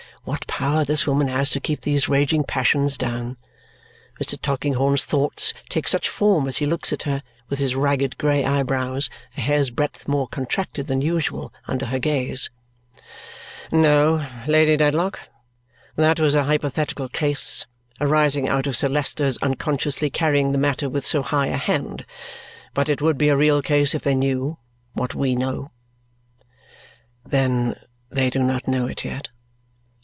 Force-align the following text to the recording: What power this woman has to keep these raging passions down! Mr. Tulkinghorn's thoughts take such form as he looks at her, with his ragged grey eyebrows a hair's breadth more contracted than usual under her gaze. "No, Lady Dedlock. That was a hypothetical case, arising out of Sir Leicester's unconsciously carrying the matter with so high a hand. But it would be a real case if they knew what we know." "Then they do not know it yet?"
What 0.23 0.45
power 0.45 0.85
this 0.85 1.07
woman 1.07 1.29
has 1.29 1.49
to 1.49 1.59
keep 1.59 1.81
these 1.81 2.07
raging 2.07 2.43
passions 2.43 2.95
down! 2.95 3.37
Mr. 4.21 4.39
Tulkinghorn's 4.39 5.03
thoughts 5.03 5.51
take 5.67 5.87
such 5.87 6.07
form 6.07 6.47
as 6.47 6.57
he 6.57 6.67
looks 6.67 6.93
at 6.93 7.03
her, 7.03 7.23
with 7.49 7.57
his 7.57 7.75
ragged 7.75 8.19
grey 8.19 8.45
eyebrows 8.45 9.09
a 9.35 9.41
hair's 9.41 9.71
breadth 9.71 10.07
more 10.07 10.27
contracted 10.27 10.85
than 10.85 11.01
usual 11.01 11.51
under 11.67 11.87
her 11.87 11.97
gaze. 11.97 12.51
"No, 13.71 14.23
Lady 14.45 14.77
Dedlock. 14.77 15.19
That 15.95 16.19
was 16.19 16.35
a 16.35 16.43
hypothetical 16.43 17.09
case, 17.09 17.65
arising 17.99 18.47
out 18.47 18.67
of 18.67 18.77
Sir 18.77 18.89
Leicester's 18.89 19.39
unconsciously 19.39 20.11
carrying 20.11 20.51
the 20.51 20.59
matter 20.59 20.87
with 20.87 21.03
so 21.03 21.23
high 21.23 21.47
a 21.47 21.57
hand. 21.57 22.05
But 22.75 22.89
it 22.89 23.01
would 23.01 23.17
be 23.17 23.29
a 23.29 23.35
real 23.35 23.63
case 23.63 23.95
if 23.95 24.03
they 24.03 24.13
knew 24.13 24.59
what 24.93 25.15
we 25.15 25.33
know." 25.35 25.69
"Then 27.25 27.75
they 28.11 28.29
do 28.29 28.37
not 28.37 28.67
know 28.67 28.85
it 28.85 29.03
yet?" 29.03 29.29